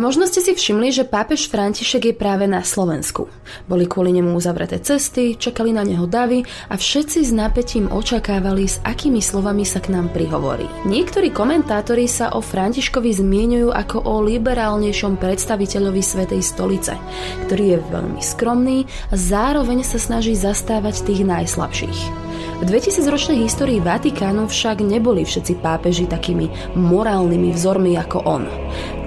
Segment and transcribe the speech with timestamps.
[0.00, 3.28] Možno ste si všimli, že pápež František je práve na Slovensku.
[3.68, 6.40] Boli kvôli nemu uzavreté cesty, čakali na neho davy
[6.72, 10.64] a všetci s napätím očakávali, s akými slovami sa k nám prihovorí.
[10.88, 16.96] Niektorí komentátori sa o Františkovi zmienujú ako o liberálnejšom predstaviteľovi Svetej stolice,
[17.44, 22.19] ktorý je veľmi skromný a zároveň sa snaží zastávať tých najslabších.
[22.60, 28.44] V 2000-ročnej histórii Vatikánu však neboli všetci pápeži takými morálnymi vzormi ako on.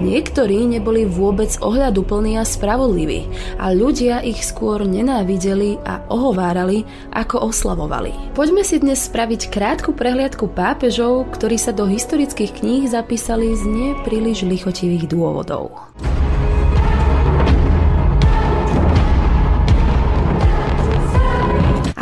[0.02, 3.30] Niektorí neboli vôbec ohľaduplní a spravodliví
[3.62, 6.82] a ľudia ich skôr nenávideli a ohovárali,
[7.14, 8.34] ako oslavovali.
[8.34, 14.50] Poďme si dnes spraviť krátku prehliadku pápežov, ktorí sa do historických kníh zapísali z nepríliš
[14.50, 15.70] lichotivých dôvodov.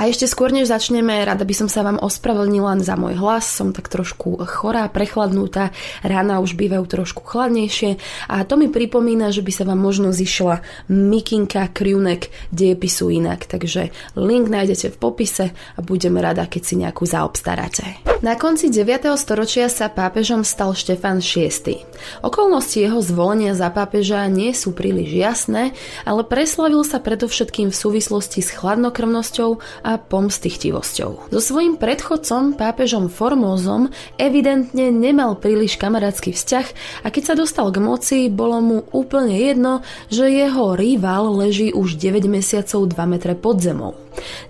[0.02, 3.46] A ešte skôr, než začneme, rada by som sa vám ospravedlnila za môj hlas.
[3.46, 5.70] Som tak trošku chorá, prechladnutá,
[6.02, 10.58] rána už bývajú trošku chladnejšie a to mi pripomína, že by sa vám možno zišla
[10.90, 13.46] mikinka krivnek dejepisu inak.
[13.46, 18.11] Takže link nájdete v popise a budeme rada, keď si nejakú zaobstaráte.
[18.22, 19.18] Na konci 9.
[19.18, 21.82] storočia sa pápežom stal Štefan VI.
[22.22, 25.74] Okolnosti jeho zvolenia za pápeža nie sú príliš jasné,
[26.06, 31.34] ale preslavil sa predovšetkým v súvislosti s chladnokrvnosťou a pomstichtivosťou.
[31.34, 33.90] So svojím predchodcom, pápežom Formózom,
[34.22, 36.66] evidentne nemal príliš kamarátsky vzťah
[37.02, 39.82] a keď sa dostal k moci, bolo mu úplne jedno,
[40.14, 44.01] že jeho rival leží už 9 mesiacov 2 metre pod zemou.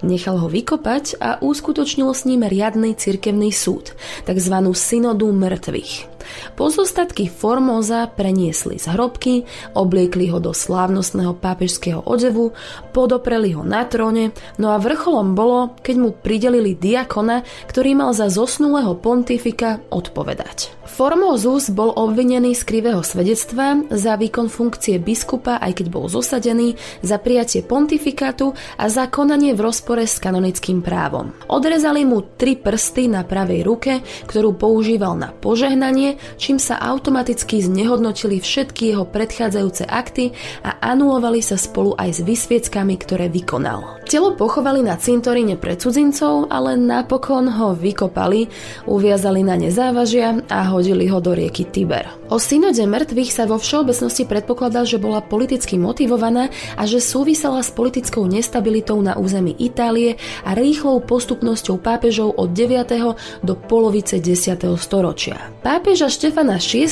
[0.03, 3.95] Nechal ho vykopať a uskutočnil s ním riadny cirkevný súd,
[4.27, 4.55] tzv.
[4.73, 6.12] synodu mŕtvych.
[6.55, 12.53] Pozostatky Formoza preniesli z hrobky, obliekli ho do slávnostného pápežského odevu,
[12.91, 18.29] podopreli ho na tróne, no a vrcholom bolo, keď mu pridelili diakona, ktorý mal za
[18.29, 20.83] zosnulého pontifika odpovedať.
[20.93, 27.17] Formozus bol obvinený z krivého svedectva za výkon funkcie biskupa, aj keď bol zosadený, za
[27.17, 31.33] prijatie pontifikátu a za konanie v rozpore s kanonickým právom.
[31.49, 38.43] Odrezali mu tri prsty na pravej ruke, ktorú používal na požehnanie, čím sa automaticky znehodnotili
[38.43, 40.35] všetky jeho predchádzajúce akty
[40.67, 44.02] a anulovali sa spolu aj s vysvieckami, ktoré vykonal.
[44.13, 48.45] Telo pochovali na cintoríne pre cudzincov, ale napokon ho vykopali,
[48.85, 52.11] uviazali na nezávažia a ho hodili ho do rieky Tiber.
[52.27, 57.71] O synode mŕtvych sa vo všeobecnosti predpokladá, že bola politicky motivovaná a že súvisela s
[57.71, 63.47] politickou nestabilitou na území Itálie a rýchlou postupnosťou pápežov od 9.
[63.47, 64.59] do polovice 10.
[64.75, 65.55] storočia.
[65.63, 66.91] Pápeža Štefana VI.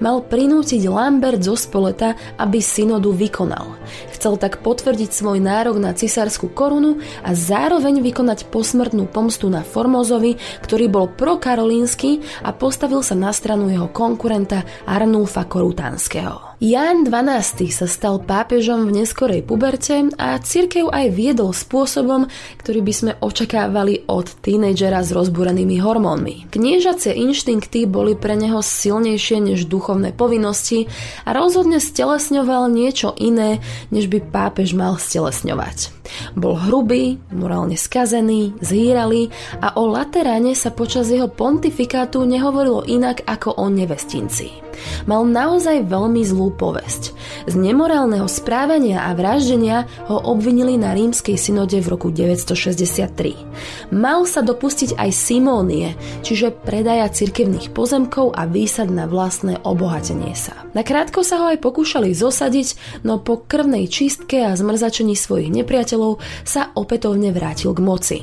[0.00, 3.76] mal prinútiť Lambert zo Spoleta, aby synodu vykonal.
[4.16, 6.96] Chcel tak potvrdiť svoj nárok na cisárskú korunu
[7.26, 13.68] a zároveň vykonať posmrtnú pomstu na Formozovi, ktorý bol prokarolínsky a postavil sa na stranu
[13.68, 16.49] jeho konkurenta Arnulfa Korutánskeho.
[16.60, 22.28] Ján XII sa stal pápežom v neskorej puberte a cirkev aj viedol spôsobom,
[22.60, 26.52] ktorý by sme očakávali od tínejdžera s rozbúrenými hormónmi.
[26.52, 30.84] Kniežacie inštinkty boli pre neho silnejšie než duchovné povinnosti
[31.24, 35.96] a rozhodne stelesňoval niečo iné, než by pápež mal stelesňovať.
[36.36, 39.32] Bol hrubý, morálne skazený, zhýralý
[39.64, 44.69] a o Lateráne sa počas jeho pontifikátu nehovorilo inak ako o nevestinci.
[45.08, 47.16] Mal naozaj veľmi zlú povesť.
[47.48, 53.94] Z nemorálneho správania a vraždenia ho obvinili na rímskej synode v roku 963.
[53.94, 60.52] Mal sa dopustiť aj simónie, čiže predaja cirkevných pozemkov a výsad na vlastné obohatenie sa.
[60.76, 66.68] Nakrátko sa ho aj pokúšali zosadiť, no po krvnej čistke a zmrzačení svojich nepriateľov sa
[66.76, 68.18] opätovne vrátil k moci.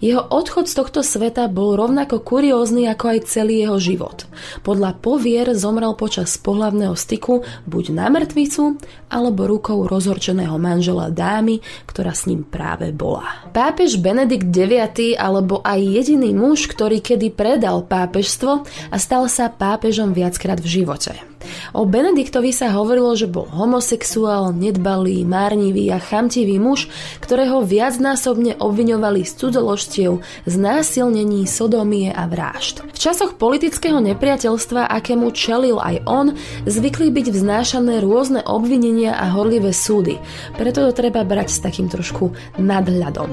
[0.00, 4.24] Jeho odchod z tohto sveta bol rovnako kuriózny ako aj celý jeho život.
[4.64, 8.80] Podľa povier zomrel počas pohlavného styku buď na mŕtvicu,
[9.12, 13.44] alebo rukou rozhorčeného manžela dámy, ktorá s ním práve bola.
[13.52, 20.16] Pápež Benedikt IX alebo aj jediný muž, ktorý kedy predal pápežstvo a stal sa pápežom
[20.16, 21.33] viackrát v živote.
[21.72, 26.92] O Benediktovi sa hovorilo, že bol homosexuál, nedbalý, márnivý a chamtivý muž,
[27.24, 32.84] ktorého viacnásobne obviňovali z cudzoložstiev, znásilnení, sodomie a vražd.
[32.92, 36.26] V časoch politického nepriateľstva, akému čelil aj on,
[36.68, 40.20] zvykli byť vznášané rôzne obvinenia a horlivé súdy,
[40.60, 43.32] preto to treba brať s takým trošku nadhľadom.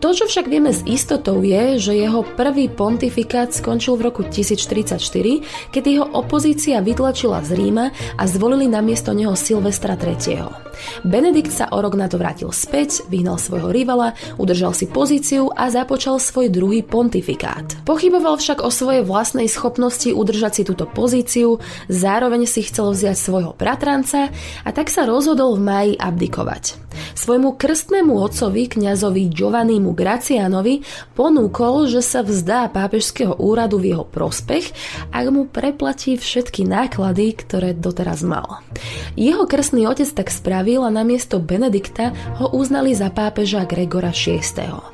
[0.00, 5.74] To, čo však vieme s istotou je, že jeho prvý pontifikát skončil v roku 1044,
[5.74, 7.65] keď jeho opozícia vytlačila z Ríma
[8.16, 10.65] a zvolili na miesto neho Silvestra III.
[11.02, 15.72] Benedikt sa o rok na to vrátil späť, vyhnal svojho rivala, udržal si pozíciu a
[15.72, 17.64] započal svoj druhý pontifikát.
[17.82, 21.58] Pochyboval však o svojej vlastnej schopnosti udržať si túto pozíciu,
[21.90, 24.28] zároveň si chcel vziať svojho bratranca
[24.62, 26.86] a tak sa rozhodol v máji abdikovať.
[27.12, 30.80] Svojmu krstnému otcovi, kňazovi Giovannimu Gracianovi,
[31.12, 34.72] ponúkol, že sa vzdá pápežského úradu v jeho prospech,
[35.12, 38.64] ak mu preplatí všetky náklady, ktoré doteraz mal.
[39.12, 42.10] Jeho krstný otec tak spravil a namiesto Benedikta
[42.42, 44.42] ho uznali za pápeža Gregora VI.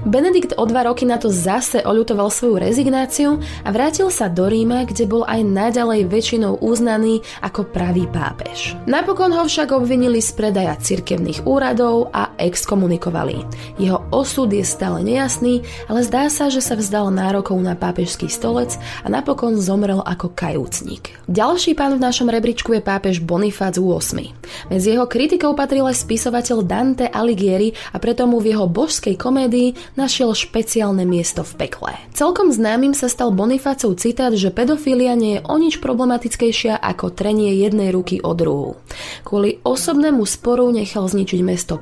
[0.05, 4.85] Benedikt o dva roky na to zase oľutoval svoju rezignáciu a vrátil sa do Ríma,
[4.85, 8.77] kde bol aj naďalej väčšinou uznaný ako pravý pápež.
[8.85, 13.47] Napokon ho však obvinili z predaja cirkevných úradov, a exkomunikovali.
[13.79, 18.75] Jeho osud je stále nejasný, ale zdá sa, že sa vzdal nárokov na pápežský stolec
[19.03, 21.15] a napokon zomrel ako kajúcnik.
[21.31, 24.35] Ďalší pán v našom rebríčku je pápež Bonifác VIII.
[24.69, 29.95] Medzi jeho kritikou patril aj spisovateľ Dante Alighieri a preto mu v jeho božskej komédii
[29.95, 31.93] našiel špeciálne miesto v pekle.
[32.13, 37.55] Celkom známym sa stal Bonifácov citát, že pedofília nie je o nič problematickejšia ako trenie
[37.61, 38.81] jednej ruky o druhú.
[39.23, 41.79] Kvôli osobnému sporu nechal zničiť mesto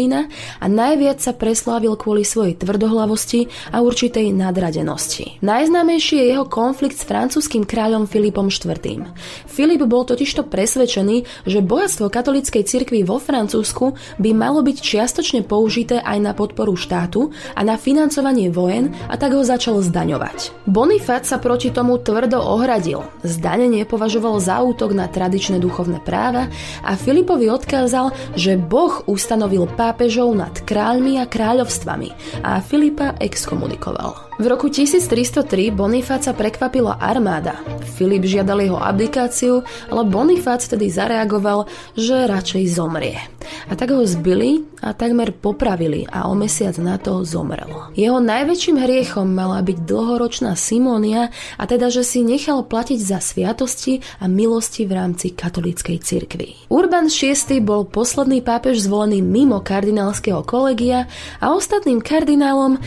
[0.00, 5.36] Palestrína a najviac sa preslávil kvôli svojej tvrdohlavosti a určitej nadradenosti.
[5.44, 9.04] Najznámejší je jeho konflikt s francúzským kráľom Filipom IV.
[9.44, 16.00] Filip bol totižto presvedčený, že bohatstvo katolíckej cirkvi vo Francúzsku by malo byť čiastočne použité
[16.00, 20.64] aj na podporu štátu a na financovanie vojen a tak ho začal zdaňovať.
[20.64, 23.04] Bonifát sa proti tomu tvrdo ohradil.
[23.20, 26.48] Zdanenie považoval za útok na tradičné duchovné práva
[26.80, 32.14] a Filipovi odkázal, že Boh ustanovil ustanovil pápežov nad kráľmi a kráľovstvami
[32.46, 34.29] a Filipa exkomunikoval.
[34.40, 37.60] V roku 1303 Bonifáca prekvapila armáda.
[38.00, 39.60] Filip žiadal jeho abdikáciu,
[39.92, 43.20] ale Bonifác vtedy zareagoval, že radšej zomrie.
[43.68, 47.92] A tak ho zbili a takmer popravili a o mesiac na to zomrel.
[47.92, 51.28] Jeho najväčším hriechom mala byť dlhoročná Simónia
[51.60, 56.72] a teda, že si nechal platiť za sviatosti a milosti v rámci katolíckej cirkvi.
[56.72, 61.04] Urban VI bol posledný pápež zvolený mimo kardinálskeho kolegia
[61.44, 62.80] a ostatným kardinálom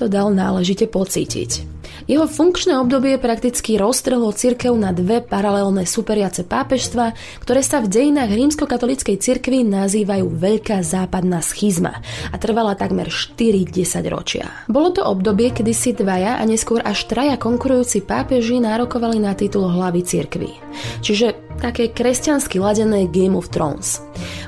[0.00, 1.80] to dal náležite pocítiť.
[2.04, 8.30] Jeho funkčné obdobie prakticky roztrhlo cirkev na dve paralelné superiace pápežstva, ktoré sa v dejinách
[8.34, 13.40] rímskokatolíckej cirkvi nazývajú Veľká západná schizma a trvala takmer 4
[14.12, 14.48] ročia.
[14.68, 19.68] Bolo to obdobie, kedy si dvaja a neskôr až traja konkurujúci pápeži nárokovali na titul
[19.68, 20.50] hlavy cirkvi.
[21.00, 23.98] Čiže také kresťansky ladené Game of Thrones.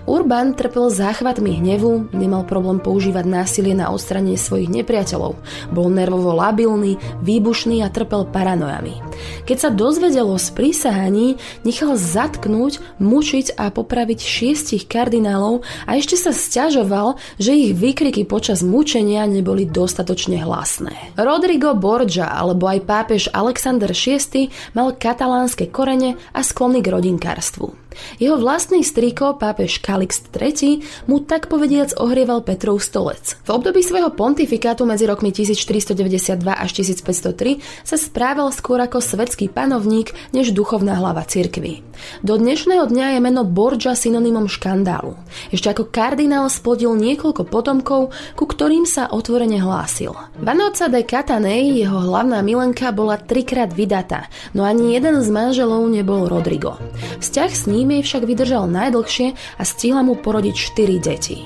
[0.07, 5.39] Urban trpel záchvatmi hnevu, nemal problém používať násilie na odstranie svojich nepriateľov,
[5.75, 9.12] bol nervovo labilný, výbušný a trpel paranojami.
[9.45, 11.37] Keď sa dozvedel o sprísahaní,
[11.67, 18.63] nechal zatknúť, mučiť a popraviť šiestich kardinálov a ešte sa stiažoval, že ich výkriky počas
[18.63, 20.95] mučenia neboli dostatočne hlasné.
[21.19, 27.82] Rodrigo Borgia alebo aj pápež Alexander VI mal katalánske korene a sklony k rodinkárstvu.
[28.17, 33.35] Jeho vlastný striko, pápež Kalixt III, mu tak povediac ohrieval Petrov stolec.
[33.43, 40.15] V období svojho pontifikátu medzi rokmi 1492 až 1503 sa správal skôr ako svetský panovník
[40.31, 41.83] než duchovná hlava cirkvy.
[42.23, 45.15] Do dnešného dňa je meno Borgia synonymom škandálu.
[45.51, 50.15] Ešte ako kardinál splodil niekoľko potomkov, ku ktorým sa otvorene hlásil.
[50.39, 56.31] Vanoca de Catanej, jeho hlavná milenka, bola trikrát vydatá, no ani jeden z manželov nebol
[56.31, 56.79] Rodrigo.
[57.19, 61.43] Vzťah s ním ním však vydržal najdlhšie a stihla mu porodiť 4 deti.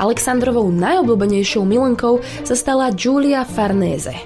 [0.00, 4.16] Aleksandrovou najobľúbenejšou milenkou sa stala Giulia Farnese.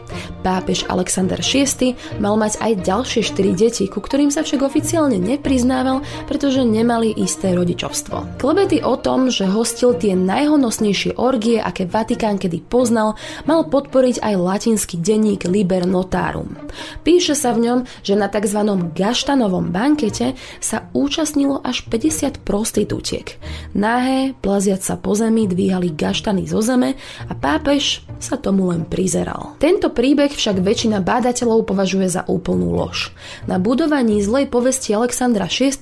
[0.47, 6.01] Pápež Alexander VI mal mať aj ďalšie 4 deti, ku ktorým sa však oficiálne nepriznával,
[6.31, 8.39] pretože nemali isté rodičovstvo.
[8.39, 14.35] Klebety o tom, že hostil tie najhonosnejšie orgie, aké Vatikán kedy poznal, mal podporiť aj
[14.39, 16.55] latinský denník Liber Notarum.
[17.03, 18.61] Píše sa v ňom, že na tzv.
[18.95, 23.27] gaštanovom bankete sa účastnil zúčastnilo až 50 prostitútiek.
[23.73, 29.57] Nahé, plaziať sa po zemi, dvíhali gaštany zo zeme a pápež sa tomu len prizeral.
[29.63, 33.15] Tento príbeh však väčšina bádateľov považuje za úplnú lož.
[33.47, 35.73] Na budovaní zlej povesti Alexandra VI.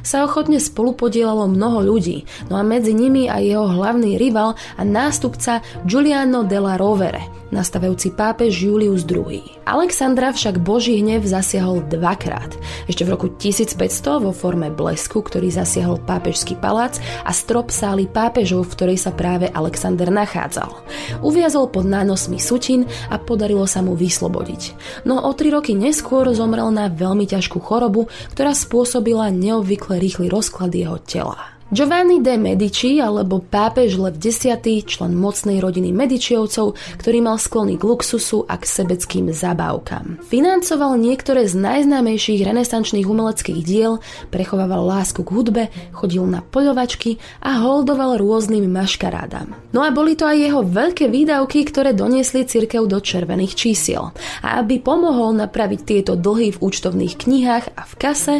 [0.00, 5.60] sa ochotne spolupodielalo mnoho ľudí, no a medzi nimi aj jeho hlavný rival a nástupca
[5.84, 9.44] Giuliano della Rovere, nastavujúci pápež Julius II.
[9.64, 12.56] Alexandra však Boží hnev zasiahol dvakrát.
[12.88, 14.72] Ešte v roku 1500 vo forme
[15.04, 16.96] blesku, ktorý zasiahol pápežský palác
[17.28, 20.72] a strop sály pápežov, v ktorej sa práve Alexander nachádzal.
[21.20, 24.72] Uviazol pod nánosmi sutin a podarilo sa mu vyslobodiť.
[25.04, 30.72] No o tri roky neskôr zomrel na veľmi ťažkú chorobu, ktorá spôsobila neobvykle rýchly rozklad
[30.72, 31.53] jeho tela.
[31.74, 34.46] Giovanni de Medici alebo pápež Lev X,
[34.86, 40.22] člen mocnej rodiny Medičiovcov, ktorý mal sklony k luxusu a k sebeckým zabávkam.
[40.22, 43.98] Financoval niektoré z najznámejších renesančných umeleckých diel,
[44.30, 49.58] prechovával lásku k hudbe, chodil na poľovačky a holdoval rôznym maškarádam.
[49.74, 54.14] No a boli to aj jeho veľké výdavky, ktoré doniesli cirkev do červených čísiel.
[54.46, 58.36] A aby pomohol napraviť tieto dlhy v účtovných knihách a v kase,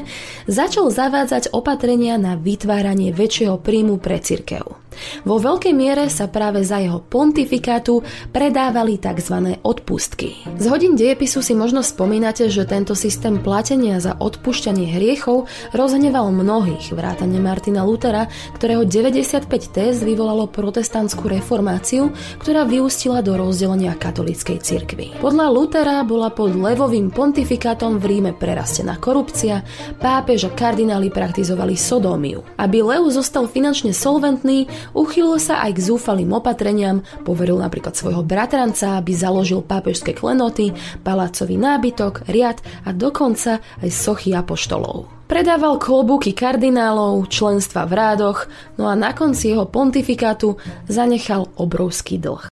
[0.46, 4.83] začal zavádzať opatrenia na vytváranie väčšieho príjmu pre cirkev.
[5.22, 9.58] Vo veľkej miere sa práve za jeho pontifikátu predávali tzv.
[9.62, 10.44] odpustky.
[10.58, 15.46] Z hodín dejepisu si možno spomínate, že tento systém platenia za odpúšťanie hriechov
[15.76, 23.96] rozhneval mnohých, vrátane Martina Lutera, ktorého 95 téz vyvolalo protestantskú reformáciu, ktorá vyústila do rozdelenia
[23.98, 25.16] katolíckej cirkvi.
[25.18, 29.64] Podľa Lutera bola pod levovým pontifikátom v Ríme prerastená korupcia,
[29.98, 32.44] pápež a kardináli praktizovali sodómiu.
[32.56, 39.00] Aby Leu zostal finančne solventný, Uchýlil sa aj k zúfalým opatreniam, poveril napríklad svojho bratranca,
[39.00, 45.08] aby založil pápežské klenoty, palácový nábytok, riad a dokonca aj sochy apoštolov.
[45.24, 48.44] Predával klobúky kardinálov, členstva v rádoch,
[48.76, 52.53] no a na konci jeho pontifikátu zanechal obrovský dlh.